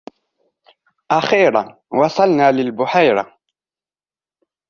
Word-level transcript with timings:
أخيراً 1.11 1.79
وصلنا 1.91 2.51
للبحيرة. 2.51 3.37